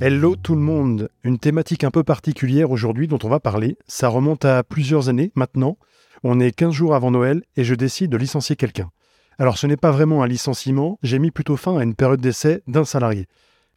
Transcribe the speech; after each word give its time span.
Hello 0.00 0.34
tout 0.34 0.56
le 0.56 0.60
monde 0.60 1.08
Une 1.22 1.38
thématique 1.38 1.84
un 1.84 1.92
peu 1.92 2.02
particulière 2.02 2.72
aujourd'hui 2.72 3.06
dont 3.06 3.20
on 3.22 3.28
va 3.28 3.38
parler. 3.38 3.78
Ça 3.86 4.08
remonte 4.08 4.44
à 4.44 4.64
plusieurs 4.64 5.08
années 5.08 5.30
maintenant. 5.36 5.78
On 6.24 6.40
est 6.40 6.50
15 6.50 6.72
jours 6.72 6.96
avant 6.96 7.12
Noël 7.12 7.42
et 7.56 7.62
je 7.62 7.76
décide 7.76 8.10
de 8.10 8.16
licencier 8.16 8.56
quelqu'un. 8.56 8.90
Alors 9.38 9.56
ce 9.56 9.68
n'est 9.68 9.76
pas 9.76 9.92
vraiment 9.92 10.24
un 10.24 10.26
licenciement, 10.26 10.98
j'ai 11.04 11.20
mis 11.20 11.30
plutôt 11.30 11.56
fin 11.56 11.78
à 11.78 11.84
une 11.84 11.94
période 11.94 12.20
d'essai 12.20 12.62
d'un 12.66 12.84
salarié. 12.84 13.26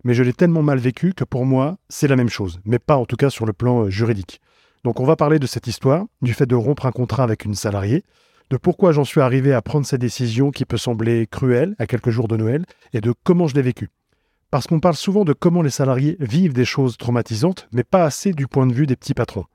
Mais 0.03 0.15
je 0.15 0.23
l'ai 0.23 0.33
tellement 0.33 0.63
mal 0.63 0.79
vécu 0.79 1.13
que 1.13 1.23
pour 1.23 1.45
moi, 1.45 1.77
c'est 1.87 2.07
la 2.07 2.15
même 2.15 2.29
chose, 2.29 2.59
mais 2.65 2.79
pas 2.79 2.97
en 2.97 3.05
tout 3.05 3.15
cas 3.15 3.29
sur 3.29 3.45
le 3.45 3.53
plan 3.53 3.83
euh, 3.83 3.89
juridique. 3.91 4.41
Donc 4.83 4.99
on 4.99 5.05
va 5.05 5.15
parler 5.15 5.37
de 5.37 5.45
cette 5.45 5.67
histoire, 5.67 6.05
du 6.23 6.33
fait 6.33 6.47
de 6.47 6.55
rompre 6.55 6.87
un 6.87 6.91
contrat 6.91 7.23
avec 7.23 7.45
une 7.45 7.55
salariée, 7.55 8.03
de 8.49 8.57
pourquoi 8.57 8.91
j'en 8.91 9.03
suis 9.03 9.21
arrivé 9.21 9.53
à 9.53 9.61
prendre 9.61 9.85
cette 9.85 10.01
décision 10.01 10.49
qui 10.49 10.65
peut 10.65 10.77
sembler 10.77 11.27
cruelle 11.27 11.75
à 11.77 11.85
quelques 11.85 12.09
jours 12.09 12.27
de 12.27 12.37
Noël, 12.37 12.65
et 12.93 13.01
de 13.01 13.13
comment 13.23 13.47
je 13.47 13.53
l'ai 13.53 13.61
vécu. 13.61 13.89
Parce 14.49 14.65
qu'on 14.65 14.79
parle 14.79 14.95
souvent 14.95 15.25
de 15.25 15.33
comment 15.33 15.61
les 15.61 15.69
salariés 15.69 16.15
vivent 16.21 16.53
des 16.53 16.63
choses 16.63 16.97
traumatisantes, 16.97 17.67
mais 17.73 17.83
pas 17.83 18.05
assez 18.05 18.31
du 18.31 18.47
point 18.47 18.65
de 18.65 18.73
vue 18.73 18.87
des 18.87 18.95
petits 18.95 19.13
patrons. 19.13 19.45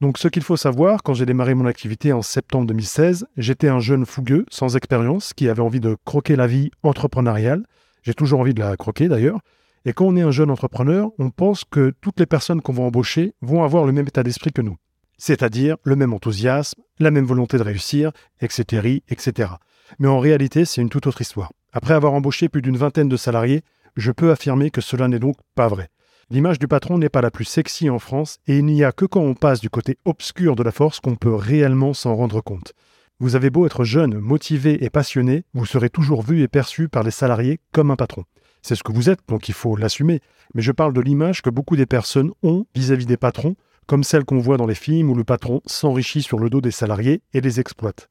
Donc 0.00 0.16
ce 0.16 0.28
qu'il 0.28 0.44
faut 0.44 0.56
savoir, 0.56 1.02
quand 1.02 1.12
j'ai 1.12 1.26
démarré 1.26 1.54
mon 1.54 1.66
activité 1.66 2.12
en 2.12 2.22
septembre 2.22 2.68
2016, 2.68 3.26
j'étais 3.36 3.66
un 3.66 3.80
jeune 3.80 4.06
fougueux, 4.06 4.46
sans 4.48 4.76
expérience, 4.76 5.32
qui 5.34 5.48
avait 5.48 5.60
envie 5.60 5.80
de 5.80 5.96
croquer 6.04 6.36
la 6.36 6.46
vie 6.46 6.70
entrepreneuriale. 6.84 7.64
J'ai 8.02 8.14
toujours 8.14 8.38
envie 8.38 8.54
de 8.54 8.60
la 8.60 8.76
croquer 8.76 9.08
d'ailleurs. 9.08 9.40
Et 9.84 9.92
quand 9.92 10.06
on 10.06 10.14
est 10.14 10.22
un 10.22 10.30
jeune 10.30 10.52
entrepreneur, 10.52 11.10
on 11.18 11.30
pense 11.30 11.64
que 11.64 11.92
toutes 12.00 12.20
les 12.20 12.26
personnes 12.26 12.62
qu'on 12.62 12.72
va 12.72 12.84
embaucher 12.84 13.34
vont 13.42 13.64
avoir 13.64 13.86
le 13.86 13.92
même 13.92 14.06
état 14.06 14.22
d'esprit 14.22 14.52
que 14.52 14.62
nous. 14.62 14.76
C'est-à-dire 15.16 15.76
le 15.82 15.96
même 15.96 16.12
enthousiasme, 16.12 16.80
la 17.00 17.10
même 17.10 17.24
volonté 17.24 17.58
de 17.58 17.64
réussir, 17.64 18.12
etc., 18.40 19.00
etc. 19.08 19.50
Mais 19.98 20.06
en 20.06 20.20
réalité, 20.20 20.64
c'est 20.64 20.80
une 20.80 20.90
toute 20.90 21.08
autre 21.08 21.22
histoire. 21.22 21.50
Après 21.72 21.94
avoir 21.94 22.12
embauché 22.12 22.48
plus 22.48 22.62
d'une 22.62 22.76
vingtaine 22.76 23.08
de 23.08 23.16
salariés, 23.16 23.62
je 23.98 24.12
peux 24.12 24.30
affirmer 24.30 24.70
que 24.70 24.80
cela 24.80 25.08
n'est 25.08 25.18
donc 25.18 25.36
pas 25.56 25.66
vrai. 25.66 25.88
L'image 26.30 26.58
du 26.58 26.68
patron 26.68 26.98
n'est 26.98 27.08
pas 27.08 27.20
la 27.20 27.32
plus 27.32 27.44
sexy 27.44 27.90
en 27.90 27.98
France 27.98 28.38
et 28.46 28.58
il 28.58 28.64
n'y 28.64 28.84
a 28.84 28.92
que 28.92 29.04
quand 29.04 29.20
on 29.20 29.34
passe 29.34 29.60
du 29.60 29.70
côté 29.70 29.98
obscur 30.04 30.54
de 30.54 30.62
la 30.62 30.70
force 30.70 31.00
qu'on 31.00 31.16
peut 31.16 31.34
réellement 31.34 31.94
s'en 31.94 32.14
rendre 32.14 32.40
compte. 32.40 32.74
Vous 33.18 33.34
avez 33.34 33.50
beau 33.50 33.66
être 33.66 33.82
jeune, 33.82 34.18
motivé 34.18 34.84
et 34.84 34.90
passionné, 34.90 35.44
vous 35.52 35.66
serez 35.66 35.90
toujours 35.90 36.22
vu 36.22 36.42
et 36.42 36.48
perçu 36.48 36.88
par 36.88 37.02
les 37.02 37.10
salariés 37.10 37.58
comme 37.72 37.90
un 37.90 37.96
patron. 37.96 38.24
C'est 38.62 38.76
ce 38.76 38.84
que 38.84 38.92
vous 38.92 39.10
êtes, 39.10 39.20
donc 39.26 39.48
il 39.48 39.54
faut 39.54 39.74
l'assumer. 39.74 40.20
Mais 40.54 40.62
je 40.62 40.70
parle 40.70 40.92
de 40.92 41.00
l'image 41.00 41.42
que 41.42 41.50
beaucoup 41.50 41.74
des 41.74 41.86
personnes 41.86 42.30
ont 42.44 42.66
vis-à-vis 42.76 43.04
-vis 43.04 43.08
des 43.08 43.16
patrons, 43.16 43.56
comme 43.86 44.04
celle 44.04 44.24
qu'on 44.24 44.38
voit 44.38 44.58
dans 44.58 44.66
les 44.66 44.76
films 44.76 45.10
où 45.10 45.16
le 45.16 45.24
patron 45.24 45.60
s'enrichit 45.66 46.22
sur 46.22 46.38
le 46.38 46.50
dos 46.50 46.60
des 46.60 46.70
salariés 46.70 47.22
et 47.32 47.40
les 47.40 47.58
exploite. 47.58 48.08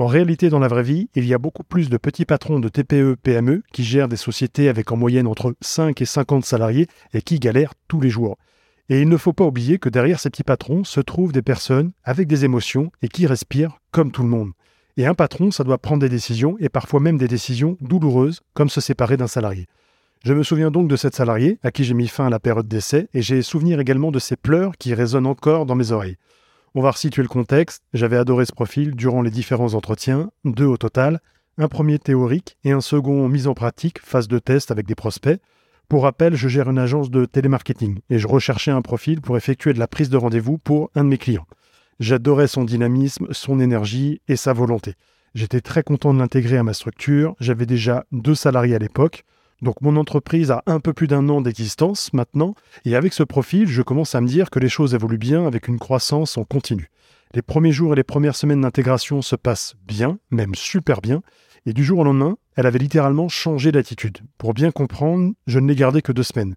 En 0.00 0.06
réalité, 0.06 0.48
dans 0.48 0.60
la 0.60 0.68
vraie 0.68 0.82
vie, 0.82 1.10
il 1.14 1.26
y 1.26 1.34
a 1.34 1.38
beaucoup 1.38 1.62
plus 1.62 1.90
de 1.90 1.98
petits 1.98 2.24
patrons 2.24 2.58
de 2.58 2.70
TPE, 2.70 3.16
PME 3.22 3.62
qui 3.70 3.84
gèrent 3.84 4.08
des 4.08 4.16
sociétés 4.16 4.70
avec 4.70 4.90
en 4.92 4.96
moyenne 4.96 5.26
entre 5.26 5.54
5 5.60 6.00
et 6.00 6.06
50 6.06 6.42
salariés 6.42 6.86
et 7.12 7.20
qui 7.20 7.38
galèrent 7.38 7.74
tous 7.86 8.00
les 8.00 8.08
jours. 8.08 8.38
Et 8.88 9.02
il 9.02 9.10
ne 9.10 9.18
faut 9.18 9.34
pas 9.34 9.44
oublier 9.44 9.78
que 9.78 9.90
derrière 9.90 10.18
ces 10.18 10.30
petits 10.30 10.42
patrons 10.42 10.84
se 10.84 11.00
trouvent 11.00 11.32
des 11.32 11.42
personnes 11.42 11.92
avec 12.02 12.28
des 12.28 12.46
émotions 12.46 12.90
et 13.02 13.08
qui 13.08 13.26
respirent 13.26 13.76
comme 13.90 14.10
tout 14.10 14.22
le 14.22 14.30
monde. 14.30 14.52
Et 14.96 15.04
un 15.04 15.12
patron, 15.12 15.50
ça 15.50 15.64
doit 15.64 15.76
prendre 15.76 16.00
des 16.00 16.08
décisions 16.08 16.56
et 16.60 16.70
parfois 16.70 17.00
même 17.00 17.18
des 17.18 17.28
décisions 17.28 17.76
douloureuses, 17.82 18.40
comme 18.54 18.70
se 18.70 18.80
séparer 18.80 19.18
d'un 19.18 19.26
salarié. 19.26 19.66
Je 20.24 20.32
me 20.32 20.44
souviens 20.44 20.70
donc 20.70 20.88
de 20.88 20.96
cette 20.96 21.14
salariée 21.14 21.58
à 21.62 21.70
qui 21.70 21.84
j'ai 21.84 21.92
mis 21.92 22.08
fin 22.08 22.26
à 22.26 22.30
la 22.30 22.40
période 22.40 22.68
d'essai 22.68 23.10
et 23.12 23.20
j'ai 23.20 23.42
souvenir 23.42 23.80
également 23.80 24.12
de 24.12 24.18
ses 24.18 24.36
pleurs 24.36 24.78
qui 24.78 24.94
résonnent 24.94 25.26
encore 25.26 25.66
dans 25.66 25.76
mes 25.76 25.92
oreilles. 25.92 26.16
On 26.76 26.82
va 26.82 26.92
resituer 26.92 27.22
le 27.22 27.28
contexte. 27.28 27.82
J'avais 27.92 28.16
adoré 28.16 28.46
ce 28.46 28.52
profil 28.52 28.94
durant 28.94 29.22
les 29.22 29.30
différents 29.30 29.74
entretiens, 29.74 30.30
deux 30.44 30.66
au 30.66 30.76
total, 30.76 31.20
un 31.58 31.66
premier 31.66 31.98
théorique 31.98 32.56
et 32.62 32.70
un 32.70 32.80
second 32.80 33.28
mise 33.28 33.48
en 33.48 33.54
pratique, 33.54 33.98
phase 34.00 34.28
de 34.28 34.38
test 34.38 34.70
avec 34.70 34.86
des 34.86 34.94
prospects. 34.94 35.40
Pour 35.88 36.04
rappel, 36.04 36.36
je 36.36 36.46
gère 36.46 36.70
une 36.70 36.78
agence 36.78 37.10
de 37.10 37.24
télémarketing 37.24 37.98
et 38.08 38.20
je 38.20 38.28
recherchais 38.28 38.70
un 38.70 38.82
profil 38.82 39.20
pour 39.20 39.36
effectuer 39.36 39.72
de 39.72 39.80
la 39.80 39.88
prise 39.88 40.10
de 40.10 40.16
rendez-vous 40.16 40.58
pour 40.58 40.90
un 40.94 41.02
de 41.02 41.08
mes 41.08 41.18
clients. 41.18 41.46
J'adorais 41.98 42.46
son 42.46 42.62
dynamisme, 42.62 43.26
son 43.32 43.58
énergie 43.58 44.20
et 44.28 44.36
sa 44.36 44.52
volonté. 44.52 44.94
J'étais 45.34 45.60
très 45.60 45.82
content 45.82 46.14
de 46.14 46.20
l'intégrer 46.20 46.56
à 46.56 46.62
ma 46.62 46.72
structure. 46.72 47.34
J'avais 47.40 47.66
déjà 47.66 48.04
deux 48.12 48.36
salariés 48.36 48.76
à 48.76 48.78
l'époque. 48.78 49.24
Donc 49.62 49.80
mon 49.82 49.96
entreprise 49.96 50.50
a 50.50 50.62
un 50.66 50.80
peu 50.80 50.92
plus 50.92 51.06
d'un 51.06 51.28
an 51.28 51.40
d'existence 51.40 52.12
maintenant, 52.12 52.54
et 52.84 52.96
avec 52.96 53.12
ce 53.12 53.22
profil, 53.22 53.68
je 53.68 53.82
commence 53.82 54.14
à 54.14 54.20
me 54.20 54.26
dire 54.26 54.50
que 54.50 54.58
les 54.58 54.68
choses 54.68 54.94
évoluent 54.94 55.18
bien 55.18 55.46
avec 55.46 55.68
une 55.68 55.78
croissance 55.78 56.38
en 56.38 56.44
continu. 56.44 56.90
Les 57.34 57.42
premiers 57.42 57.72
jours 57.72 57.92
et 57.92 57.96
les 57.96 58.02
premières 58.02 58.36
semaines 58.36 58.62
d'intégration 58.62 59.22
se 59.22 59.36
passent 59.36 59.74
bien, 59.86 60.18
même 60.30 60.54
super 60.54 61.00
bien, 61.00 61.22
et 61.66 61.72
du 61.72 61.84
jour 61.84 61.98
au 61.98 62.04
lendemain, 62.04 62.36
elle 62.56 62.66
avait 62.66 62.78
littéralement 62.78 63.28
changé 63.28 63.70
d'attitude. 63.70 64.18
Pour 64.38 64.54
bien 64.54 64.70
comprendre, 64.70 65.34
je 65.46 65.58
ne 65.58 65.68
l'ai 65.68 65.76
gardée 65.76 66.02
que 66.02 66.12
deux 66.12 66.22
semaines. 66.22 66.54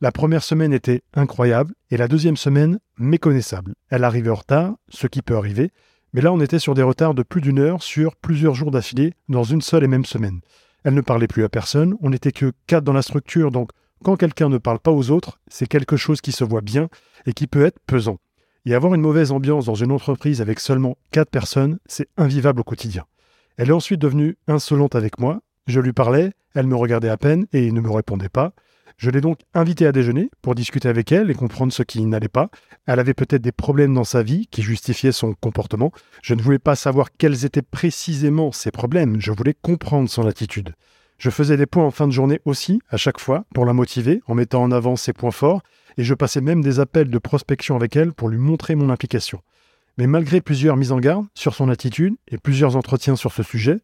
La 0.00 0.10
première 0.10 0.42
semaine 0.42 0.72
était 0.72 1.02
incroyable, 1.14 1.74
et 1.90 1.96
la 1.96 2.08
deuxième 2.08 2.36
semaine 2.36 2.78
méconnaissable. 2.98 3.74
Elle 3.90 4.04
arrivait 4.04 4.30
en 4.30 4.36
retard, 4.36 4.74
ce 4.88 5.06
qui 5.06 5.22
peut 5.22 5.36
arriver, 5.36 5.70
mais 6.14 6.22
là 6.22 6.32
on 6.32 6.40
était 6.40 6.58
sur 6.58 6.74
des 6.74 6.82
retards 6.82 7.14
de 7.14 7.22
plus 7.22 7.40
d'une 7.40 7.58
heure 7.58 7.82
sur 7.82 8.16
plusieurs 8.16 8.54
jours 8.54 8.70
d'affilée 8.70 9.12
dans 9.28 9.44
une 9.44 9.60
seule 9.60 9.84
et 9.84 9.88
même 9.88 10.06
semaine. 10.06 10.40
Elle 10.88 10.94
ne 10.94 11.02
parlait 11.02 11.26
plus 11.26 11.44
à 11.44 11.50
personne, 11.50 11.96
on 12.00 12.08
n'était 12.08 12.32
que 12.32 12.50
quatre 12.66 12.82
dans 12.82 12.94
la 12.94 13.02
structure, 13.02 13.50
donc 13.50 13.72
quand 14.02 14.16
quelqu'un 14.16 14.48
ne 14.48 14.56
parle 14.56 14.78
pas 14.78 14.90
aux 14.90 15.10
autres, 15.10 15.38
c'est 15.46 15.66
quelque 15.66 15.98
chose 15.98 16.22
qui 16.22 16.32
se 16.32 16.44
voit 16.44 16.62
bien 16.62 16.88
et 17.26 17.34
qui 17.34 17.46
peut 17.46 17.66
être 17.66 17.78
pesant. 17.86 18.16
Et 18.64 18.74
avoir 18.74 18.94
une 18.94 19.02
mauvaise 19.02 19.30
ambiance 19.30 19.66
dans 19.66 19.74
une 19.74 19.92
entreprise 19.92 20.40
avec 20.40 20.60
seulement 20.60 20.96
quatre 21.10 21.28
personnes, 21.28 21.78
c'est 21.84 22.08
invivable 22.16 22.62
au 22.62 22.64
quotidien. 22.64 23.04
Elle 23.58 23.68
est 23.68 23.74
ensuite 23.74 24.00
devenue 24.00 24.38
insolente 24.46 24.94
avec 24.94 25.18
moi. 25.18 25.42
Je 25.66 25.78
lui 25.78 25.92
parlais, 25.92 26.32
elle 26.54 26.66
me 26.66 26.74
regardait 26.74 27.10
à 27.10 27.18
peine 27.18 27.46
et 27.52 27.70
ne 27.70 27.82
me 27.82 27.90
répondait 27.90 28.30
pas. 28.30 28.54
Je 28.98 29.10
l'ai 29.10 29.20
donc 29.20 29.38
invitée 29.54 29.86
à 29.86 29.92
déjeuner 29.92 30.28
pour 30.42 30.56
discuter 30.56 30.88
avec 30.88 31.12
elle 31.12 31.30
et 31.30 31.34
comprendre 31.34 31.72
ce 31.72 31.84
qui 31.84 32.04
n'allait 32.04 32.26
pas. 32.26 32.50
Elle 32.84 32.98
avait 32.98 33.14
peut-être 33.14 33.42
des 33.42 33.52
problèmes 33.52 33.94
dans 33.94 34.02
sa 34.02 34.24
vie 34.24 34.48
qui 34.48 34.60
justifiaient 34.60 35.12
son 35.12 35.34
comportement. 35.34 35.92
Je 36.20 36.34
ne 36.34 36.42
voulais 36.42 36.58
pas 36.58 36.74
savoir 36.74 37.08
quels 37.16 37.44
étaient 37.44 37.62
précisément 37.62 38.50
ses 38.50 38.72
problèmes, 38.72 39.20
je 39.20 39.30
voulais 39.30 39.54
comprendre 39.54 40.10
son 40.10 40.26
attitude. 40.26 40.74
Je 41.16 41.30
faisais 41.30 41.56
des 41.56 41.66
points 41.66 41.84
en 41.84 41.92
fin 41.92 42.08
de 42.08 42.12
journée 42.12 42.40
aussi, 42.44 42.80
à 42.90 42.96
chaque 42.96 43.20
fois, 43.20 43.44
pour 43.54 43.66
la 43.66 43.72
motiver, 43.72 44.20
en 44.26 44.34
mettant 44.34 44.62
en 44.62 44.72
avant 44.72 44.96
ses 44.96 45.12
points 45.12 45.30
forts, 45.30 45.62
et 45.96 46.02
je 46.02 46.14
passais 46.14 46.40
même 46.40 46.62
des 46.62 46.80
appels 46.80 47.10
de 47.10 47.18
prospection 47.18 47.76
avec 47.76 47.94
elle 47.94 48.12
pour 48.12 48.28
lui 48.28 48.38
montrer 48.38 48.74
mon 48.74 48.90
implication. 48.90 49.40
Mais 49.96 50.06
malgré 50.06 50.40
plusieurs 50.40 50.76
mises 50.76 50.92
en 50.92 50.98
garde 50.98 51.26
sur 51.34 51.54
son 51.54 51.68
attitude 51.68 52.14
et 52.28 52.38
plusieurs 52.38 52.76
entretiens 52.76 53.16
sur 53.16 53.32
ce 53.32 53.42
sujet, 53.42 53.78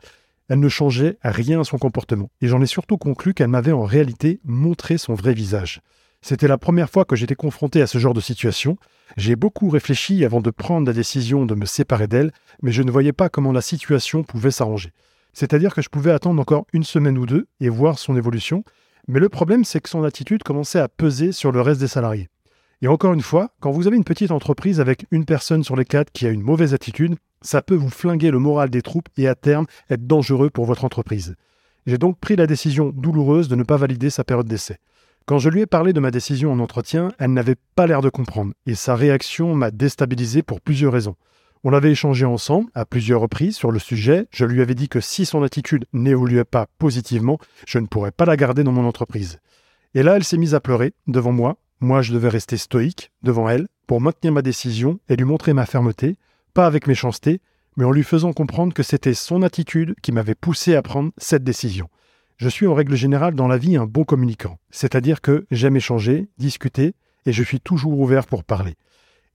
elle 0.49 0.61
ne 0.61 0.69
changeait 0.69 1.19
rien 1.23 1.61
à 1.61 1.64
son 1.64 1.79
comportement, 1.79 2.31
et 2.41 2.49
j'en 2.49 2.61
ai 2.61 2.67
surtout 2.67 2.99
conclu 2.99 3.35
qu'elle 3.35 3.49
m'avait 3.49 3.73
en 3.73 3.85
réalité 3.85 4.41
montré 4.44 4.99
son 4.99 5.14
vrai 5.14 5.35
visage. 5.35 5.81
C'était 6.23 6.49
la 6.49 6.58
première 6.58 6.88
fois 6.88 7.05
que 7.05 7.17
j'étais 7.17 7.35
confronté 7.35 7.82
à 7.82 7.87
ce 7.87 7.99
genre 7.99 8.14
de 8.14 8.20
situation. 8.20 8.79
J'ai 9.19 9.37
beaucoup 9.37 9.69
réfléchi 9.69 10.25
avant 10.25 10.41
de 10.41 10.50
prendre 10.50 10.87
la 10.87 10.94
décision 10.94 11.44
de 11.44 11.55
me 11.55 11.67
séparer 11.67 12.08
d'elle, 12.08 12.32
mais 12.62 12.73
je 12.73 12.82
ne 12.82 12.91
voyais 12.91 13.12
pas 13.12 13.29
comment 13.29 13.52
la 13.52 13.61
situation 13.61 14.23
pouvait 14.23 14.50
s'arranger. 14.50 14.93
C'est-à-dire 15.35 15.75
que 15.75 15.82
je 15.82 15.91
pouvais 15.91 16.12
attendre 16.12 16.41
encore 16.41 16.67
une 16.73 16.85
semaine 16.85 17.19
ou 17.19 17.26
deux 17.26 17.46
et 17.61 17.69
voir 17.69 17.99
son 17.99 18.17
évolution, 18.17 18.64
mais 19.06 19.20
le 19.20 19.29
problème 19.29 19.64
c'est 19.64 19.81
que 19.81 19.91
son 19.91 20.05
attitude 20.05 20.43
commençait 20.43 20.79
à 20.79 20.88
peser 20.88 21.32
sur 21.32 21.52
le 21.52 21.61
reste 21.61 21.81
des 21.81 21.88
salariés. 21.88 22.31
Et 22.82 22.88
encore 22.88 23.14
une 23.14 23.20
fois, 23.20 23.50
quand 23.60 23.70
vous 23.70 23.86
avez 23.86 23.96
une 23.96 24.04
petite 24.04 24.30
entreprise 24.30 24.80
avec 24.80 25.06
une 25.10 25.24
personne 25.24 25.64
sur 25.64 25.76
les 25.76 25.84
quatre 25.84 26.12
qui 26.12 26.26
a 26.26 26.30
une 26.30 26.42
mauvaise 26.42 26.74
attitude, 26.74 27.16
ça 27.40 27.62
peut 27.62 27.74
vous 27.74 27.90
flinguer 27.90 28.30
le 28.30 28.38
moral 28.38 28.70
des 28.70 28.82
troupes 28.82 29.08
et 29.16 29.28
à 29.28 29.34
terme 29.34 29.66
être 29.90 30.06
dangereux 30.06 30.50
pour 30.50 30.64
votre 30.64 30.84
entreprise. 30.84 31.36
J'ai 31.86 31.98
donc 31.98 32.18
pris 32.18 32.36
la 32.36 32.46
décision 32.46 32.90
douloureuse 32.90 33.48
de 33.48 33.56
ne 33.56 33.62
pas 33.62 33.76
valider 33.76 34.10
sa 34.10 34.24
période 34.24 34.48
d'essai. 34.48 34.78
Quand 35.26 35.38
je 35.38 35.48
lui 35.48 35.60
ai 35.60 35.66
parlé 35.66 35.92
de 35.92 36.00
ma 36.00 36.10
décision 36.10 36.52
en 36.52 36.58
entretien, 36.58 37.12
elle 37.18 37.32
n'avait 37.32 37.56
pas 37.74 37.86
l'air 37.86 38.02
de 38.02 38.10
comprendre, 38.10 38.52
et 38.66 38.74
sa 38.74 38.94
réaction 38.94 39.54
m'a 39.54 39.70
déstabilisé 39.70 40.42
pour 40.42 40.60
plusieurs 40.60 40.92
raisons. 40.92 41.16
On 41.66 41.72
avait 41.72 41.92
échangé 41.92 42.26
ensemble 42.26 42.70
à 42.74 42.84
plusieurs 42.84 43.22
reprises 43.22 43.56
sur 43.56 43.70
le 43.70 43.78
sujet. 43.78 44.26
Je 44.30 44.44
lui 44.44 44.60
avais 44.60 44.74
dit 44.74 44.90
que 44.90 45.00
si 45.00 45.24
son 45.24 45.42
attitude 45.42 45.86
n'évoluait 45.94 46.44
pas 46.44 46.66
positivement, 46.78 47.38
je 47.66 47.78
ne 47.78 47.86
pourrais 47.86 48.10
pas 48.10 48.26
la 48.26 48.36
garder 48.36 48.64
dans 48.64 48.72
mon 48.72 48.86
entreprise. 48.86 49.38
Et 49.94 50.02
là, 50.02 50.16
elle 50.16 50.24
s'est 50.24 50.36
mise 50.36 50.54
à 50.54 50.60
pleurer 50.60 50.92
devant 51.06 51.32
moi. 51.32 51.56
Moi, 51.84 52.00
je 52.00 52.14
devais 52.14 52.31
rester 52.31 52.56
stoïque 52.56 53.12
devant 53.22 53.46
elle 53.46 53.69
pour 53.86 54.00
maintenir 54.00 54.32
ma 54.32 54.40
décision 54.40 55.00
et 55.10 55.16
lui 55.16 55.26
montrer 55.26 55.52
ma 55.52 55.66
fermeté, 55.66 56.16
pas 56.54 56.64
avec 56.64 56.86
méchanceté, 56.86 57.42
mais 57.76 57.84
en 57.84 57.90
lui 57.90 58.04
faisant 58.04 58.32
comprendre 58.32 58.72
que 58.72 58.82
c'était 58.82 59.12
son 59.12 59.42
attitude 59.42 59.94
qui 60.00 60.10
m'avait 60.10 60.34
poussé 60.34 60.76
à 60.76 60.81
prendre 60.81 61.12
cette 61.19 61.44
décision. 61.44 61.90
Je 62.38 62.48
suis 62.48 62.66
en 62.66 62.72
règle 62.72 62.96
générale 62.96 63.34
dans 63.34 63.48
la 63.48 63.58
vie 63.58 63.76
un 63.76 63.84
bon 63.84 64.04
communicant, 64.04 64.58
c'est-à-dire 64.70 65.20
que 65.20 65.44
j'aime 65.50 65.76
échanger, 65.76 66.31
discuter, 66.38 66.94
et 67.26 67.34
je 67.34 67.42
suis 67.42 67.60
toujours 67.60 68.00
ouvert 68.00 68.25
pour 68.25 68.44
parler. 68.44 68.76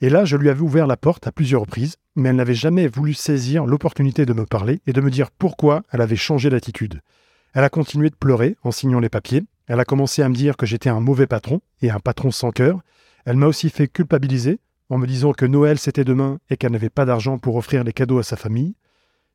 Et 0.01 0.09
là, 0.09 0.25
je 0.25 0.35
lui 0.35 0.49
avais 0.49 0.61
ouvert 0.61 0.87
la 0.87 0.97
porte 0.97 1.27
à 1.27 1.31
plusieurs 1.31 1.61
reprises, 1.61 1.97
mais 2.15 2.29
elle 2.29 2.37
n'avait 2.37 2.55
jamais 2.55 2.87
voulu 2.87 3.13
saisir 3.13 3.67
l'opportunité 3.67 4.25
de 4.25 4.33
me 4.33 4.47
parler 4.47 4.81
et 4.87 4.93
de 4.93 5.01
me 5.01 5.11
dire 5.11 5.29
pourquoi 5.29 5.83
elle 5.91 6.01
avait 6.01 6.15
changé 6.15 6.49
d'attitude. 6.49 7.01
Elle 7.53 7.63
a 7.63 7.69
continué 7.69 8.09
de 8.09 8.15
pleurer 8.15 8.57
en 8.63 8.71
signant 8.71 8.99
les 8.99 9.09
papiers, 9.09 9.43
elle 9.69 9.79
a 9.79 9.85
commencé 9.85 10.23
à 10.23 10.29
me 10.29 10.33
dire 10.33 10.57
que 10.57 10.65
j'étais 10.65 10.89
un 10.89 10.99
mauvais 10.99 11.27
patron 11.27 11.61
et 11.83 11.91
un 11.91 11.99
patron 11.99 12.31
sans 12.31 12.49
cœur, 12.49 12.79
elle 13.23 13.37
m'a 13.37 13.45
aussi 13.45 13.69
fait 13.69 13.87
culpabiliser 13.87 14.59
en 14.89 14.97
me 14.97 15.05
disant 15.05 15.31
que 15.31 15.45
Noël 15.45 15.77
c'était 15.77 16.03
demain 16.03 16.39
et 16.49 16.57
qu'elle 16.57 16.71
n'avait 16.71 16.89
pas 16.89 17.05
d'argent 17.05 17.37
pour 17.37 17.55
offrir 17.55 17.83
les 17.83 17.93
cadeaux 17.93 18.17
à 18.17 18.23
sa 18.23 18.35
famille. 18.35 18.75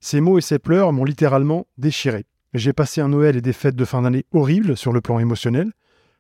Ces 0.01 0.21
mots 0.21 0.37
et 0.37 0.43
ces 0.43 0.59
pleurs 0.59 0.93
m'ont 0.93 1.05
littéralement 1.05 1.69
déchiré. 1.79 2.27
J'ai 2.53 2.73
passé 2.73 3.01
un 3.01 3.09
Noël 3.09 3.37
et 3.37 3.41
des 3.41 3.53
fêtes 3.53 3.77
de 3.77 3.85
fin 3.85 4.03
d'année 4.03 4.27
horribles 4.33 4.77
sur 4.77 4.93
le 4.93 5.01
plan 5.01 5.21
émotionnel. 5.21 5.73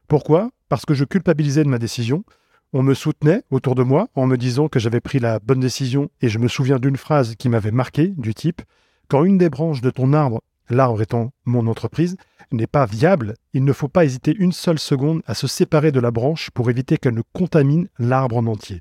Pourquoi? 0.06 0.52
Parce 0.68 0.86
que 0.86 0.94
je 0.94 1.04
culpabilisais 1.04 1.64
de 1.64 1.68
ma 1.68 1.78
décision. 1.78 2.24
On 2.72 2.84
me 2.84 2.94
soutenait 2.94 3.42
autour 3.50 3.74
de 3.74 3.82
moi 3.82 4.08
en 4.14 4.28
me 4.28 4.36
disant 4.36 4.68
que 4.68 4.78
j'avais 4.78 5.00
pris 5.00 5.18
la 5.18 5.40
bonne 5.40 5.60
décision 5.60 6.08
et 6.20 6.28
je 6.28 6.38
me 6.38 6.46
souviens 6.46 6.78
d'une 6.78 6.96
phrase 6.96 7.34
qui 7.34 7.48
m'avait 7.48 7.72
marqué 7.72 8.14
du 8.16 8.32
type 8.32 8.62
Quand 9.08 9.24
une 9.24 9.38
des 9.38 9.50
branches 9.50 9.80
de 9.80 9.90
ton 9.90 10.12
arbre, 10.12 10.40
l'arbre 10.70 11.02
étant 11.02 11.32
mon 11.44 11.66
entreprise, 11.66 12.16
n'est 12.52 12.66
pas 12.66 12.86
viable, 12.86 13.34
il 13.52 13.64
ne 13.64 13.72
faut 13.72 13.88
pas 13.88 14.04
hésiter 14.04 14.34
une 14.38 14.52
seule 14.52 14.78
seconde 14.78 15.22
à 15.26 15.34
se 15.34 15.46
séparer 15.46 15.92
de 15.92 16.00
la 16.00 16.10
branche 16.10 16.50
pour 16.50 16.70
éviter 16.70 16.96
qu'elle 16.96 17.14
ne 17.14 17.22
contamine 17.32 17.88
l'arbre 17.98 18.36
en 18.36 18.46
entier. 18.46 18.80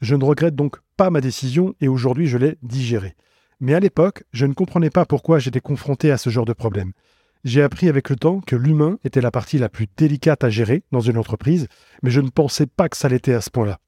Je 0.00 0.14
ne 0.14 0.24
regrette 0.24 0.54
donc 0.54 0.76
pas 0.96 1.10
ma 1.10 1.20
décision 1.20 1.74
et 1.80 1.88
aujourd'hui 1.88 2.26
je 2.26 2.38
l'ai 2.38 2.58
digérée. 2.62 3.16
Mais 3.60 3.74
à 3.74 3.80
l'époque, 3.80 4.24
je 4.32 4.46
ne 4.46 4.54
comprenais 4.54 4.90
pas 4.90 5.06
pourquoi 5.06 5.38
j'étais 5.38 5.60
confronté 5.60 6.10
à 6.10 6.18
ce 6.18 6.30
genre 6.30 6.44
de 6.44 6.52
problème. 6.52 6.92
J'ai 7.44 7.62
appris 7.62 7.88
avec 7.88 8.08
le 8.10 8.16
temps 8.16 8.40
que 8.40 8.56
l'humain 8.56 8.98
était 9.04 9.20
la 9.20 9.30
partie 9.30 9.58
la 9.58 9.68
plus 9.68 9.86
délicate 9.96 10.44
à 10.44 10.50
gérer 10.50 10.82
dans 10.92 11.00
une 11.00 11.18
entreprise, 11.18 11.68
mais 12.02 12.10
je 12.10 12.20
ne 12.20 12.30
pensais 12.30 12.66
pas 12.66 12.88
que 12.88 12.96
ça 12.96 13.08
l'était 13.08 13.34
à 13.34 13.40
ce 13.40 13.50
point-là. 13.50 13.80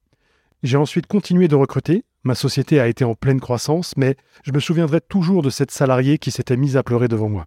J'ai 0.63 0.77
ensuite 0.77 1.07
continué 1.07 1.49
de 1.49 1.55
recruter, 1.55 2.05
ma 2.27 2.35
société 2.35 2.81
a 2.81 2.89
été 2.89 3.05
en 3.05 3.15
pleine 3.15 3.41
croissance, 3.41 3.97
mais 3.97 4.17
je 4.45 4.53
me 4.53 4.61
souviendrai 4.61 5.01
toujours 5.01 5.43
de 5.43 5.51
cette 5.51 5.71
salariée 5.71 6.19
qui 6.19 6.31
s'était 6.31 6.57
mise 6.57 6.77
à 6.77 6.83
pleurer 6.83 7.09
devant 7.09 7.29
moi. 7.29 7.47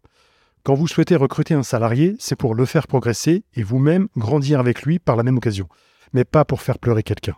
Quand 0.64 0.74
vous 0.74 0.88
souhaitez 0.88 1.16
recruter 1.16 1.54
un 1.54 1.64
salarié, 1.64 2.16
c'est 2.20 2.36
pour 2.36 2.56
le 2.56 2.66
faire 2.66 2.88
progresser 2.88 3.44
et 3.56 3.64
vous-même 3.64 4.08
grandir 4.18 4.60
avec 4.60 4.84
lui 4.84 4.98
par 4.98 5.16
la 5.16 5.24
même 5.24 5.38
occasion, 5.38 5.68
mais 6.14 6.24
pas 6.24 6.46
pour 6.46 6.62
faire 6.62 6.80
pleurer 6.80 7.04
quelqu'un. 7.04 7.36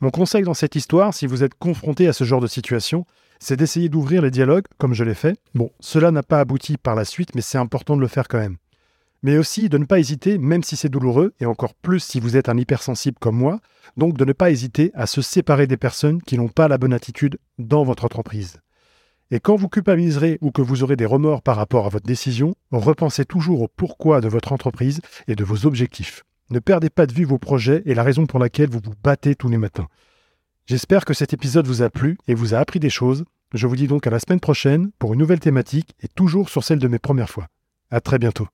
Mon 0.00 0.10
conseil 0.10 0.42
dans 0.42 0.54
cette 0.54 0.76
histoire, 0.76 1.12
si 1.12 1.26
vous 1.26 1.42
êtes 1.44 1.54
confronté 1.54 2.08
à 2.08 2.12
ce 2.12 2.24
genre 2.24 2.40
de 2.40 2.46
situation, 2.46 3.04
c'est 3.38 3.56
d'essayer 3.56 3.88
d'ouvrir 3.88 4.22
les 4.22 4.30
dialogues, 4.30 4.66
comme 4.78 4.94
je 4.94 5.04
l'ai 5.04 5.14
fait. 5.14 5.38
Bon, 5.54 5.70
cela 5.80 6.10
n'a 6.10 6.22
pas 6.22 6.40
abouti 6.40 6.76
par 6.76 6.94
la 6.94 7.04
suite, 7.04 7.34
mais 7.34 7.40
c'est 7.40 7.58
important 7.58 7.96
de 7.96 8.00
le 8.00 8.08
faire 8.08 8.28
quand 8.28 8.38
même. 8.38 8.56
Mais 9.22 9.36
aussi 9.36 9.68
de 9.68 9.78
ne 9.78 9.84
pas 9.84 9.98
hésiter, 9.98 10.38
même 10.38 10.62
si 10.62 10.76
c'est 10.76 10.88
douloureux, 10.88 11.34
et 11.40 11.46
encore 11.46 11.74
plus 11.74 12.00
si 12.00 12.20
vous 12.20 12.36
êtes 12.36 12.48
un 12.48 12.56
hypersensible 12.56 13.18
comme 13.18 13.36
moi, 13.36 13.60
donc 13.96 14.16
de 14.16 14.24
ne 14.24 14.32
pas 14.32 14.50
hésiter 14.50 14.92
à 14.94 15.06
se 15.06 15.22
séparer 15.22 15.66
des 15.66 15.76
personnes 15.76 16.22
qui 16.22 16.38
n'ont 16.38 16.48
pas 16.48 16.68
la 16.68 16.78
bonne 16.78 16.92
attitude 16.92 17.38
dans 17.58 17.84
votre 17.84 18.04
entreprise. 18.04 18.58
Et 19.30 19.40
quand 19.40 19.56
vous 19.56 19.68
culpabiliserez 19.68 20.38
ou 20.40 20.52
que 20.52 20.62
vous 20.62 20.82
aurez 20.82 20.96
des 20.96 21.04
remords 21.04 21.42
par 21.42 21.56
rapport 21.56 21.84
à 21.84 21.90
votre 21.90 22.06
décision, 22.06 22.54
repensez 22.70 23.24
toujours 23.24 23.62
au 23.62 23.68
pourquoi 23.68 24.20
de 24.20 24.28
votre 24.28 24.52
entreprise 24.52 25.00
et 25.26 25.34
de 25.34 25.44
vos 25.44 25.66
objectifs. 25.66 26.24
Ne 26.50 26.60
perdez 26.60 26.88
pas 26.88 27.06
de 27.06 27.12
vue 27.12 27.24
vos 27.24 27.38
projets 27.38 27.82
et 27.84 27.94
la 27.94 28.02
raison 28.02 28.24
pour 28.24 28.38
laquelle 28.38 28.70
vous 28.70 28.80
vous 28.82 28.94
battez 29.02 29.34
tous 29.34 29.48
les 29.48 29.58
matins. 29.58 29.88
J'espère 30.64 31.04
que 31.04 31.12
cet 31.12 31.34
épisode 31.34 31.66
vous 31.66 31.82
a 31.82 31.90
plu 31.90 32.16
et 32.26 32.34
vous 32.34 32.54
a 32.54 32.58
appris 32.58 32.80
des 32.80 32.90
choses. 32.90 33.24
Je 33.52 33.66
vous 33.66 33.76
dis 33.76 33.86
donc 33.86 34.06
à 34.06 34.10
la 34.10 34.18
semaine 34.18 34.40
prochaine 34.40 34.90
pour 34.98 35.12
une 35.12 35.18
nouvelle 35.20 35.40
thématique 35.40 35.94
et 36.00 36.08
toujours 36.08 36.48
sur 36.48 36.64
celle 36.64 36.78
de 36.78 36.88
mes 36.88 36.98
premières 36.98 37.30
fois. 37.30 37.48
À 37.90 38.00
très 38.00 38.18
bientôt. 38.18 38.48